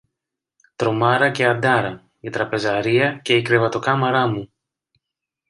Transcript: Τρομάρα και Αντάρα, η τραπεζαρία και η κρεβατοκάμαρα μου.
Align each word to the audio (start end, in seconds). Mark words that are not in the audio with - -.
Τρομάρα 0.75 1.31
και 1.31 1.45
Αντάρα, 1.45 2.09
η 2.19 2.29
τραπεζαρία 2.29 3.19
και 3.21 3.35
η 3.35 3.41
κρεβατοκάμαρα 3.41 4.27
μου. 4.27 4.51